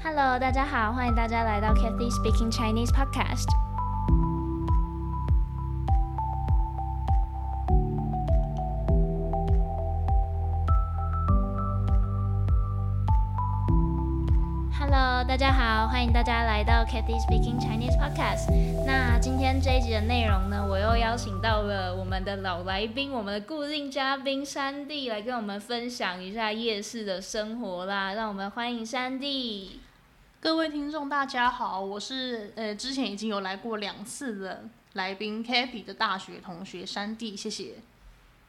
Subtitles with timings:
[0.00, 3.48] Hello，大家好，欢迎大家来到 Kathy Speaking Chinese Podcast。
[14.78, 18.48] Hello，大家好，欢迎大家来到 Kathy Speaking Chinese Podcast。
[18.86, 28.12] 那今天这一集的内容呢，我又邀请到了我们的老来宾，我们的固定嘉宾山地来跟我们分享一下夜市的生活啦。
[28.12, 29.80] 让我们欢迎山地。
[30.40, 37.74] 各位听众，大家好，我是呃之前已经有来过两次的来宾 Kathy 的大学同学山地，谢谢。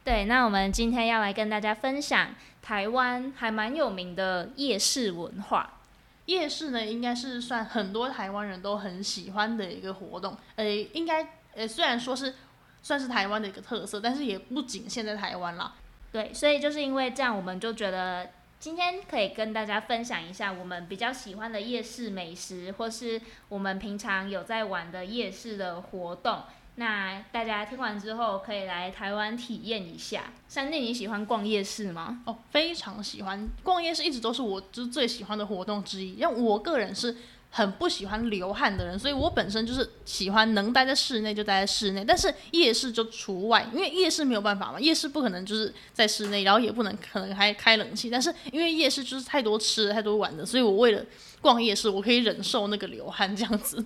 [0.04, 5.78] 对，那我们今天要来跟大家分享台湾还蛮有名的夜市文化。
[6.26, 10.36] 夜市呢，应该是算很多台湾人都很喜欢的一个活动。
[10.54, 11.26] 呃，应该
[11.56, 12.36] 呃虽然说是
[12.82, 15.74] 算是台湾的一个特色，但是也不仅限在台湾啦。
[16.12, 26.42] 对，所以就是因为这样，我们就觉得今天可以跟大家分享一下我们比较喜欢的夜市美食，或是我们平常有在玩的夜市的活动。
[26.74, 30.24] 那大家听完之后，可以来台湾体验一下。
[30.46, 32.22] 山地，你喜欢逛夜市吗？
[32.26, 36.16] 哦，非常喜欢逛夜市，一直都是我就是最喜欢的活动之一。
[36.16, 37.16] 因为我个人是
[37.52, 48.08] 很不喜欢流汗的人，所以我本身就是喜欢能待在室内就待在室内，但是夜市就除外，因为夜市没有办法嘛，夜市不可能就是在室内，然后也不能可能还开冷气。
[48.08, 51.04] 但是因为夜市就是太多吃的、太多玩的，所以我为了
[51.40, 53.84] 逛夜市，我可以忍受那个流汗这样子。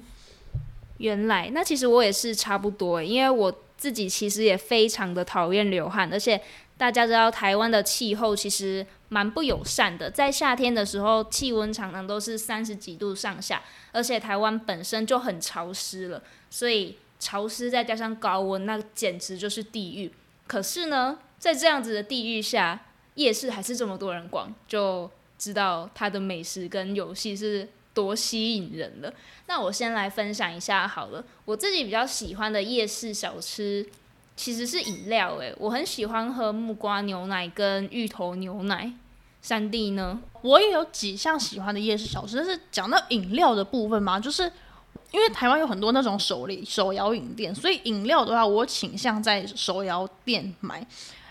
[0.99, 6.41] 原来，那其实我也是差不多，因为我自己其实也非常的讨厌流汗，而且
[6.77, 20.13] 大家知道台湾的气候其实蛮不友善的，在夏天的时候气温常常都是三十几度上下，而且台湾本身就很潮湿了，所以潮湿再加上高温，那简直就是地狱。
[20.47, 27.69] 可是呢，在这样子的地狱下，夜市还是这么多人逛，就知道它的美食跟游戏是。
[27.95, 29.15] 多吸引人了！
[29.47, 31.25] 那我先来分享一下好了。
[31.45, 33.89] 我自己比较喜欢的夜市小吃
[34.37, 38.93] 其实是饮料，诶，我很喜欢喝木瓜牛奶跟芋头牛奶。
[39.41, 40.21] 三弟呢？
[40.43, 44.51] 我也有几项喜欢的夜市小吃，但是讲到饮料的部分嘛，就是
[45.11, 50.87] 因为台湾有很多那种手里手摇饮店，所以饮料的话，我倾向在手摇店买。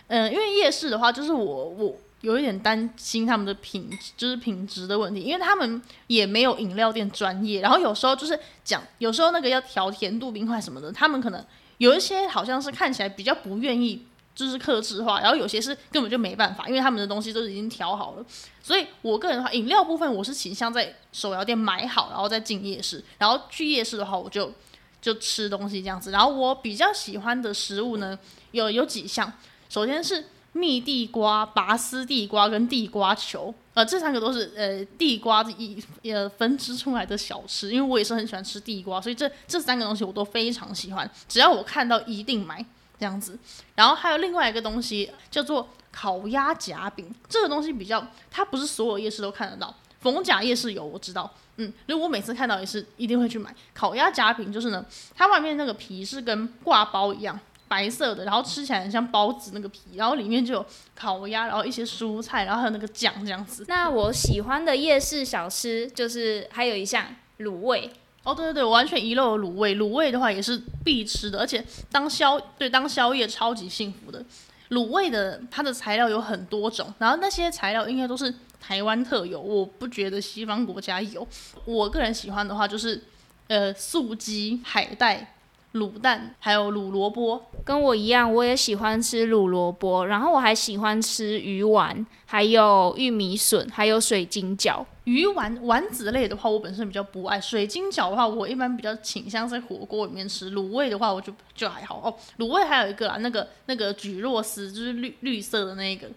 [0.07, 1.95] 嗯，因为夜市的话，就是我我。
[2.21, 7.59] 有一点担心他们的品，就是品质的问题，因为他们也没有饮料店专业。
[7.59, 11.45] 然后有时候就是讲，有时候那个要调甜度、冰块什么的，他们可能
[11.83, 15.19] 有一些好像是看起来比较不愿意，就是克制化。
[15.19, 18.25] 然后有些是根本就没办法，因为他们的东西都已经调好了。
[18.61, 23.03] 所以我个人的话，饮料部分我是倾向在手摇店买好，然后再进夜市。
[23.17, 24.53] 然后去夜市的话，我就
[25.01, 26.11] 就吃东西这样子。
[26.11, 28.17] 然后我比较喜欢的食物呢，
[28.51, 29.31] 有有几项，
[29.69, 30.25] 首先是。
[30.53, 42.63] 蜜地瓜、拔丝地瓜跟地瓜球，呃，这三个都是呃地瓜的一呃分支出来的小吃，因为我也是很喜欢吃地瓜，所以这这三个东西我都非常喜欢，只要我看到一定买
[42.99, 43.37] 这样子。
[43.75, 57.39] 然后还有另外一个东西叫做烤鸭夹饼，这个东西比较，它不是所有夜市都看得到，逢甲夜市有我知道，嗯，如果我每次看到也是一定会去买烤鸭夹饼，就是呢，它外面那个皮是跟挂包一样。
[57.73, 63.65] 白色的，然后吃起来很像包子那个皮，然后里面就有烤鸭，然后一些蔬菜，然后还有那个酱这样子。
[63.67, 67.03] 那我喜欢的夜市小吃就是还有一项
[67.39, 67.89] 卤味
[68.21, 69.75] 哦，对对对，我完全遗漏了卤味。
[69.77, 74.23] 卤味的话也是必吃的，而且当宵对当宵夜超级幸福的。
[74.69, 78.31] 卤味的它的材料有很多种，然后那些材料应该都是
[78.61, 81.27] 台湾特有，我不觉得西方国家有。
[81.65, 83.03] 我个人喜欢的话就是
[83.47, 85.35] 呃素鸡、海带。
[85.73, 90.05] 卤蛋还有卤萝卜，跟我一样，我也喜欢吃卤萝卜。
[90.05, 94.85] 然后我还喜欢吃鱼丸，还有玉米笋，还有水晶饺。
[95.05, 97.41] 鱼丸丸子类的话，我本身比较不爱。
[97.41, 100.51] 水晶饺的话，我一般比较倾向在火锅里面吃。
[100.51, 102.13] 卤味的话，我就就还好哦。
[102.37, 106.07] 卤味还有一个啊，那个那个菊若丝，就是绿绿色的那个，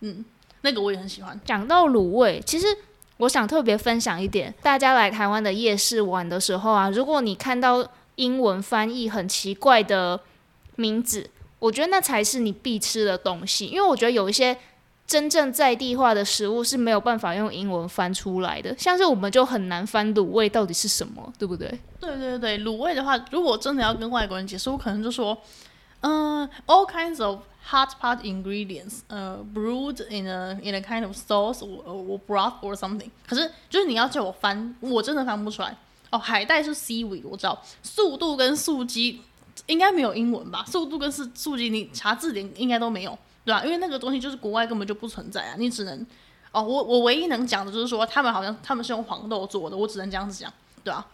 [0.00, 0.22] 嗯，
[0.60, 1.40] 那个我也很喜欢。
[1.42, 2.66] 讲到卤味，其实
[3.16, 7.82] 我想特别分享一点，大家来台湾的夜市玩的时候啊，如果你看到。
[8.16, 10.20] 英文翻译很奇怪的
[10.74, 13.66] 名字，我觉得那才是你必吃的东西。
[13.66, 14.56] 因为我觉得有一些
[15.06, 21.78] 真正在地化的食物是没有办法用英文翻出来的，像是我们就很难翻卤味到底是什么，对不对？
[22.00, 25.36] 对对对，卤味的话，如果真的要跟外国人解释，我可能就说，
[26.00, 27.38] 嗯，all kinds of
[27.70, 33.10] hot pot ingredients，呃，brewed in a in a kind of sauce or or broth or something。
[33.26, 35.76] 可是就是你要叫我翻，我真的翻不出来。
[36.10, 37.62] 哦，海带是 C 位我知道。
[37.82, 39.20] 速度跟速鸡
[39.66, 40.64] 应该没有英文吧？
[40.66, 43.64] 速度跟速速鸡，你查字典应该都没有，对吧？
[43.64, 46.06] 因为那个东西就是国外根本就不存在啊，你只能
[46.52, 50.52] 哦，我我唯一能讲的就是说，他们好像他们是用黄豆做的，我只能这样子讲，
[50.84, 51.06] 对啊。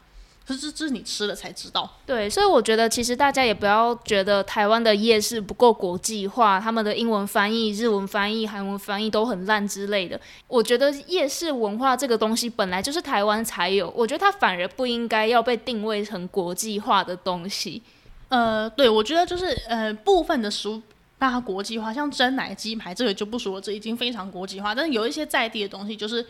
[0.46, 1.88] 可是这是你吃了才知道。
[2.04, 10.20] 对，所以我觉得其实大家也不要觉得台湾的夜市不够国际化，他们的英文翻译、日文翻译、韩文翻译都很烂之类的。
[10.48, 17.80] 我觉得夜市文化这个东西本来就是台湾才有，我觉得它反而不应该要被定位成国际化的东西。
[18.28, 20.82] 呃，对，我觉得就是呃部分的食物
[21.18, 24.74] 让它国际化，像蒸奶鸡排这个就不说，这已经非常国际化。
[24.74, 26.26] 但是有一些在地的东西，就是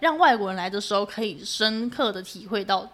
[0.00, 2.86] 让外国人来的时候可以深刻的体会到。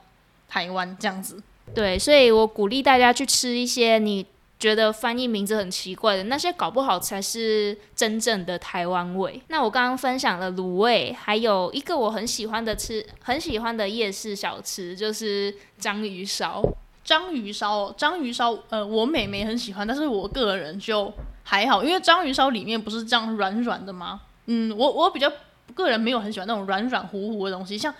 [0.51, 1.41] 台湾这样子，
[1.75, 4.27] 对，所以我鼓励大家去吃一些你
[4.59, 9.41] 觉得翻译名字很奇怪的那些，搞不好才是真正的台湾味。
[9.49, 16.63] 那我刚刚分享了卤味，还有一个我很喜欢的吃，很喜欢的夜市小吃就是章鱼烧。
[17.03, 21.13] 章鱼烧，章鱼烧，呃，我妹妹很喜欢，但是我个人就
[21.43, 24.21] 还好，因为章鱼烧里面不是这样软软的吗？
[24.47, 25.33] 嗯，我我比较
[25.75, 27.93] 个人没有很喜欢那种软软糊糊的东西，像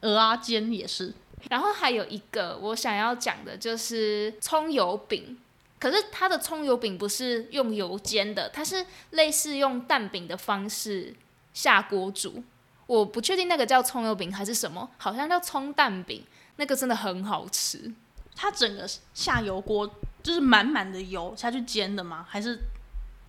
[0.00, 1.12] 鹅啊煎也是。
[1.48, 5.38] 然后还有一个我想要讲的就是葱油饼，
[5.78, 11.14] 可是它的葱油饼不是用油煎的，它是类似用蛋饼的方式
[11.54, 12.42] 下锅煮。
[12.86, 16.24] 我不确定那个叫葱油饼还是什么，好像叫葱蛋饼，
[16.56, 17.92] 那个真的很好吃。
[18.34, 19.88] 它整个下油锅
[20.22, 22.26] 就是满满的油下去煎的吗？
[22.28, 22.58] 还是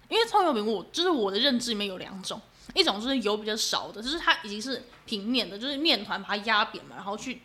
[0.09, 2.41] 因为葱油饼我就是我的认知里面有两种，
[2.73, 7.41] 一种就是油比较少的，就是它已经是平面的，就是面团把它压扁嘛，然后去。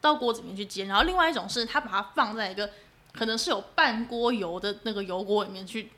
[0.00, 2.70] 到锅子里面去煎，然后另外一种是它把它放在一个
[3.12, 5.90] 可能是有半锅油的那个油锅里面去，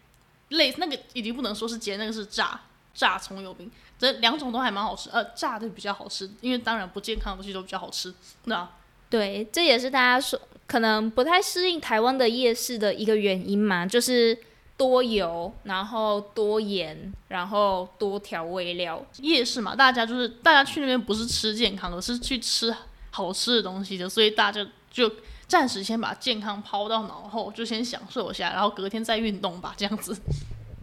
[0.48, 2.60] 类那个已经不能说是煎，那个是炸
[2.94, 8.14] 炸葱油饼，这两种都还蛮好吃，呃，炸的比较好吃，因为当然不健康的东西都比较好吃，
[8.44, 8.68] 那
[9.10, 14.38] 对，这也是大家说可能不太适应台湾的夜市的一个原因嘛，就是
[14.76, 22.74] 多油，然后多盐，然后多调味料，夜市嘛，大家就是大家去那边不是吃健康，的是去吃。
[23.10, 25.10] 好吃的东西的，所以大家就
[25.46, 30.16] 暂时先把健康抛到脑后，就先享受一下，然后隔天再运动吧，这样子。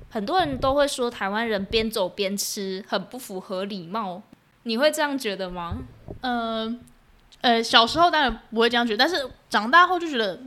[0.10, 4.22] 很多人都会说台湾人边走边吃很不符合礼貌，
[4.64, 5.78] 你会这样觉得吗？
[6.22, 6.78] 呃
[7.42, 10.40] 呃，小时候当然不会这样觉得，但是长大后就觉得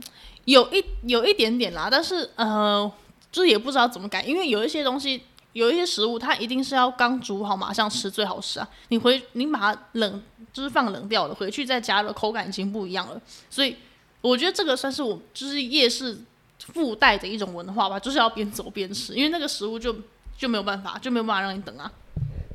[0.45, 2.91] 有一有一点点啦，但是呃，
[3.31, 5.23] 就是也不知道怎么改，因为有一些东西。
[5.53, 8.67] 有一些食物，它一定是要刚煮好马上吃最好吃啊！
[8.87, 13.21] 你回你把它冷，就是放冷掉了，回去再加热，口感已经不一样了。
[13.49, 13.75] 所以
[14.21, 16.17] 我觉得这个算是我就是夜市
[16.59, 19.95] 附带的一种文化吧，就是要边走边吃，因为那个食物就
[20.37, 21.91] 就没有办法，就没有办法让你等啊。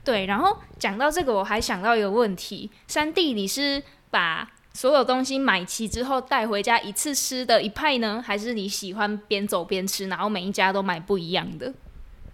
[0.03, 11.75] 对，然后讲到这个，我还想到一个问题：三弟，你是把所有东西买齐之后带回家一次吃的一派呢，还是你喜欢边走边吃，然后每一家都买不一样的？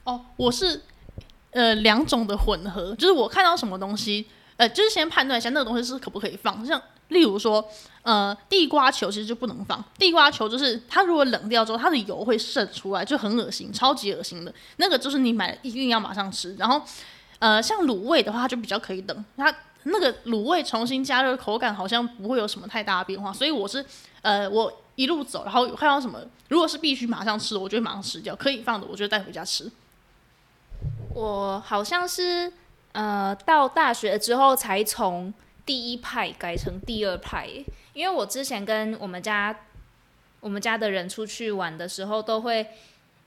[0.05, 0.83] 哦，我是
[1.51, 4.27] 呃两种的混合，就是我看到什么东西，
[4.57, 6.65] 呃，就是先判断一下那个东西是可不可以放。
[6.67, 7.63] 像例如说，
[8.03, 9.85] 呃，地瓜球其实就不能放。
[9.99, 14.53] 地瓜球就是它如果冷掉之后，它的油会渗出来，就很恶心，超级恶心的。
[14.77, 16.55] 那个就是你买一定要马上吃。
[16.57, 16.81] 然后，
[17.39, 19.25] 呃，像卤味的话，就比较可以等。
[19.37, 23.33] 它那个卤味重新加热，口感好像不会有什么太大的变化。
[23.33, 23.85] 所以我是
[24.23, 28.35] 呃，我一路走，然后看到什么，如果是必须马上吃，我就马上吃掉。
[28.35, 29.71] 可以放的，我就带回家吃。
[31.15, 32.53] 我好像是
[32.93, 35.33] 呃到大学之后才从
[35.67, 37.49] 第一派改成第二派，
[37.93, 39.55] 因为我之前跟我们家
[40.41, 42.67] 我们家的人出去玩的时候，都会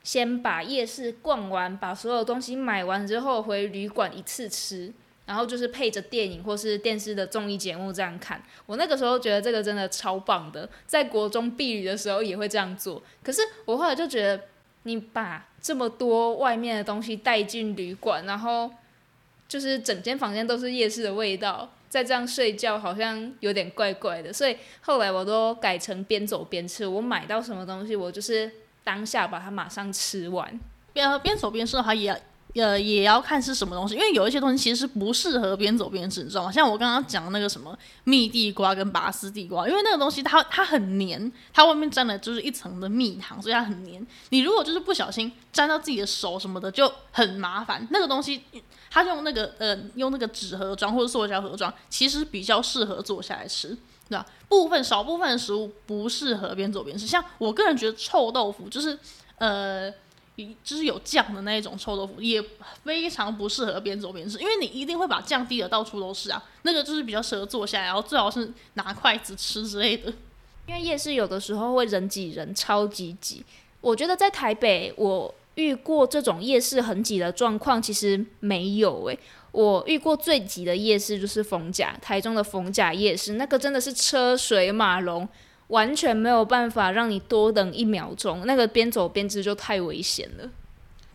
[0.03, 4.91] 先把夜市逛完，把所有东西买完之后回旅馆一次吃，
[5.25, 8.43] 然后就是配着电影或是电视的综艺节目这样看。
[8.65, 13.01] 我那个时候觉得这个真的超棒的，在国中避旅的时候也会这样做。
[13.23, 14.43] 可是我后来就觉得。
[14.87, 18.71] 你把这么多外面的东西带进旅馆，然后
[19.47, 26.85] 就是整间房间都是夜市的味道，再这样睡觉好像有点怪怪的，所以后来我都改成边走边吃。
[26.85, 28.51] 我买到什么东西，我就是
[28.83, 30.59] 当下把它马上吃完。
[30.93, 32.15] 边边走边吃的话，也。
[32.55, 36.51] 呃，也要看是什么东西，因为有一些东西其实不适合边走边吃，你知道吗？
[36.51, 44.07] 像我刚刚讲那个什么蜜地瓜跟拔丝地瓜，因为那个东西它它很黏，它外面沾的就是一层的蜜糖，所以它很黏。
[44.29, 47.85] 你如果就是不小心沾到自己的手什么的，就很麻烦。
[47.91, 48.41] 那个东西
[48.89, 54.25] 它用那个呃用那个纸盒装或者塑胶盒装，其实比较适合坐下来吃，对吧？
[54.47, 58.97] 部分少部分的食物不适合边走边吃，像我个人觉得臭豆腐就是
[59.39, 59.93] 呃。
[60.63, 62.43] 就是有酱的那一种臭豆腐，也
[62.83, 66.43] 非常不适合边走边吃，因为你一定会把酱滴的到处都是啊。
[66.63, 70.11] 那个就是比较适合坐下来，然后最好是拿筷子吃之类的。
[70.67, 73.45] 因为夜市有的时候会人挤人，超级挤。
[73.81, 79.17] 我觉得在台北，我遇过这种夜市很挤的状况，其实没有诶。
[79.51, 85.25] 我遇过最挤的夜市就是逢甲，台中的逢甲夜市，那个真的是车水马龙，
[85.67, 90.49] 完全没有办法让你多等一秒钟，那个边走边吃就太危险了。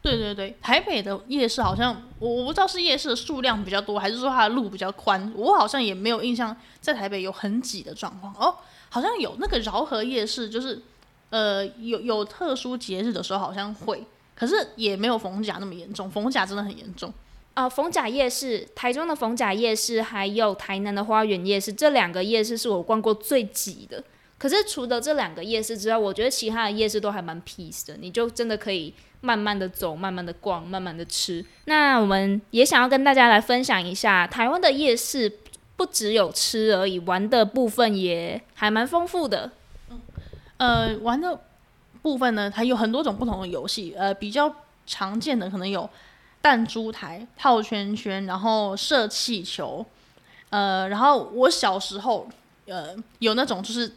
[0.02, 8.35] 对对对，台北的夜市好像我我不知道是夜市的数量比较多，还是说它的路比较宽，我好像也没有印象在台北有很挤的状况。
[8.38, 8.57] 哦，
[8.88, 10.80] 好像有那个饶河夜市，就是
[11.28, 14.02] 呃有有特殊节日的时候好像会，
[14.35, 17.12] 可是也没有逢甲那么严重，逢甲真的很严重。
[17.52, 24.02] 啊，逢甲夜市，台中的逢甲夜市，还有台南的花园夜市，这两个夜市是我逛过最挤的。
[24.40, 31.44] 可是除了这两个夜市之外，我觉得其他的夜市都还蛮 peace 的，你就真的可以慢慢的走，慢慢的逛，慢慢的吃。
[31.66, 35.30] 那我们也想要跟大家来分享一下，台湾的夜市
[35.76, 39.50] 不只有吃而已，玩的部分也还蛮丰富的。
[40.56, 41.38] 呃，玩的
[42.00, 44.50] 部分呢，它有很多种不同的游戏，呃，比较
[44.87, 45.88] 常见的可能有
[46.40, 49.85] 弹珠台、套圈圈，然后射气球，
[50.49, 52.26] 呃，然后我小时候，
[52.64, 53.92] 呃，有那种就是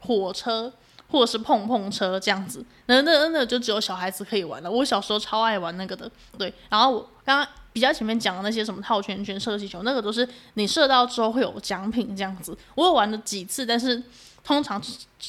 [0.00, 0.72] 火车
[1.08, 4.70] 或者是碰碰车这样子，那那那就只有小孩子可以玩了。
[4.70, 6.52] 我小时候超爱玩那个的，对。
[6.68, 12.56] 然后我刚刚比较前面讲的那些什么套圈圈、射气球，那个都是你射到之后会有奖品这样子。
[12.74, 14.02] 我有玩了几次，但是
[14.44, 14.80] 通常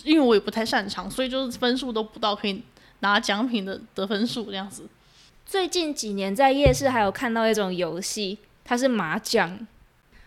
[0.04, 2.64] 因为我也不太擅长，所以就是分数都不到可以
[3.00, 4.88] 拿奖品的得分数这样子。
[5.46, 9.68] 最近几年在夜市还有看到一种游戏，它是麻将，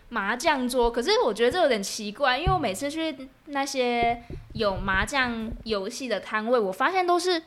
[0.09, 0.91] 麻将桌。
[0.91, 7.41] 可是我觉得这有点奇怪，因为我每次去那些有麻将游戏的摊位，我发现都是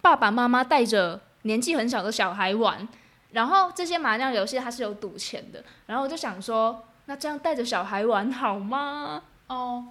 [0.00, 2.88] 爸爸妈妈带着年纪很小的小孩玩。
[3.32, 9.22] 然后这些麻将游戏它是有赌钱的，然后我就想说，那这样带着小孩玩好吗？
[9.48, 9.84] 哦，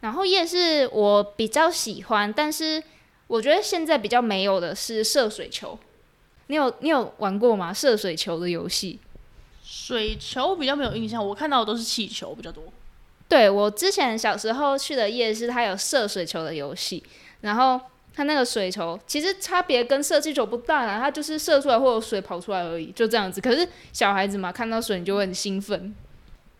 [0.00, 2.82] 然后夜市我比较喜欢，但是
[3.28, 5.78] 我觉得现在比较没有的是射水球。
[6.48, 7.72] 你有你有玩过吗？
[7.72, 8.98] 射水球的游戏？
[9.66, 12.62] 水球比较没有印象，我看到的都是气球比较多。
[13.26, 17.02] 对我之前小时候去的夜市，它有射水球的游戏，
[17.40, 17.80] 然后
[18.12, 23.40] 它那个水球其实差别跟射气球不大啦，它就是射出来或者水跑出来而已，就这样子。
[23.40, 25.94] 可是小孩子嘛，看到水你就会很兴奋。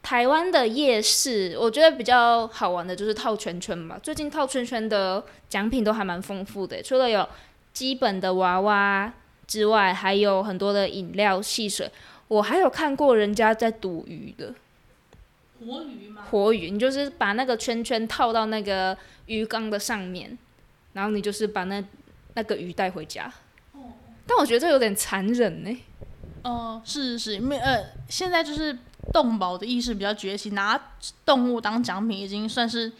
[0.02, 4.00] 台湾的夜市，我觉得比较好玩的就是套圈圈吧。
[4.02, 7.28] 最近套圈圈的奖品都还蛮丰富的，除了有
[7.74, 9.12] 基本的娃娃。
[9.46, 11.86] 之外还有很多的饮料、汽水，
[12.34, 14.52] 我还有看过人家在赌鱼的。
[15.60, 16.22] 活鱼吗？
[16.30, 20.36] 活鱼，你就是把那个圈圈套到那个鱼缸的上面，
[20.94, 21.82] 然后你就是把那
[22.34, 23.32] 那个鱼带回家。
[23.72, 23.92] 哦。
[24.26, 25.84] 但我觉得这有点残忍呢。
[26.42, 28.76] 哦，是是是，没呃，现在就是
[29.12, 30.78] 动保的意识比较崛起，拿
[31.24, 32.92] 动物当奖品已经算是。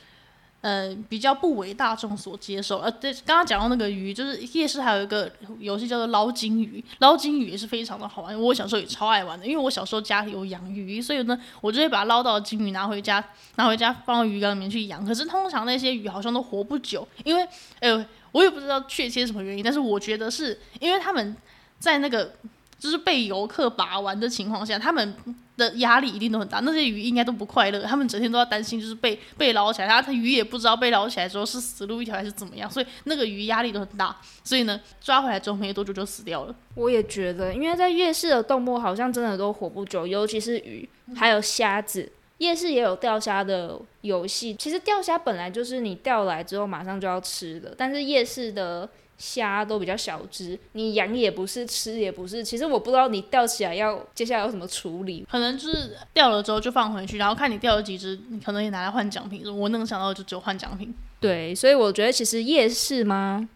[0.64, 2.78] 呃，比较不为大众所接受。
[2.78, 8.40] 呃，对，刚刚讲到那个鱼，就是夜市还有一个游戏叫做捞金鱼，捞金鱼也是非常的好玩。
[8.40, 13.23] 我小时候也超爱玩的，因为我小时候家里有养鱼，所以呢，我就会把捞到的金鱼拿回家，
[13.56, 15.04] 拿回家放到鱼缸里面去养。
[15.04, 17.47] 可是通常那些鱼好像都活不久，因为，
[17.80, 18.02] 呃，
[18.33, 21.37] 我也不知道确切什么原因，但是我觉得是因为他们
[21.78, 22.33] 在那个。
[22.78, 25.14] 就是被游客把玩的情况下，他们
[25.57, 26.61] 的压力一定都很大。
[26.61, 29.88] 那些鱼应该都不快乐，他们整天都要担心，就是被被捞起来。
[29.88, 34.14] 他他鱼也不知道被捞起来之后是死路一条还是怎么样，所以那个鱼压力都很大。
[34.43, 36.54] 所以呢，抓回来之后没多久就死掉了。
[36.75, 42.11] 我也觉得，因为在夜市的动物好像真的都活不久，尤其是鱼，还有虾子。
[42.38, 44.54] 夜市也有钓虾的游戏。
[44.57, 48.88] 其实钓虾本来就是你钓来之后马上就要吃的，但是夜市的。
[49.16, 52.42] 虾都比较小只，你养也不是，吃也不是。
[52.42, 59.44] 其实我不知道你钓起来要接下来要怎么处理，可能就是钓了之后就放回去，然后看你钓了几只，你可能也拿来换奖品。
[59.56, 60.92] 我能想到的就只有换奖品。
[61.21, 63.49] 对，所以我觉得其实夜市嘛，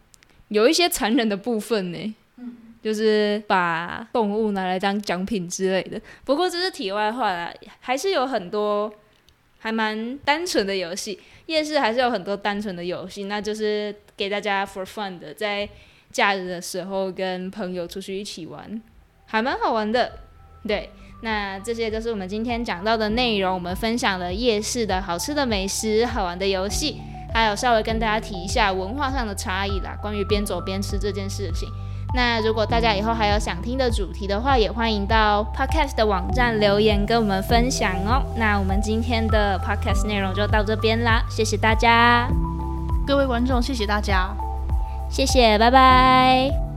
[0.49, 2.15] 有一些残忍的部分呢，
[2.83, 6.01] 就是把动物拿来当奖品之类的。
[6.25, 8.91] 不过这是题外话啦，还是有很多
[9.59, 11.19] 还蛮单纯的游戏。
[11.49, 15.67] 夜市还是有很多单纯的游戏，那就是给大家 for fun 的，在
[16.13, 18.81] 假日的时候跟朋友出去一起玩，
[19.25, 20.13] 还蛮好玩的。
[20.67, 20.91] 对，
[21.23, 27.01] 那这些都是我们今天讲到的内容，我们分享了夜市的好吃的美食、好玩的游戏，
[27.33, 31.67] 还有稍微跟大家提一下文化上的差异啦，关于边走边吃这件事情。
[32.15, 38.23] 那如果大家以后还有想听的主题的话，也欢迎到 podcast 的网站留言跟我们分享哦。
[38.37, 42.29] 那我们今天的 podcast 内容就到这边啦，谢谢大家，
[43.07, 44.31] 各位观众，谢谢大家，
[45.11, 46.68] 谢谢，拜拜。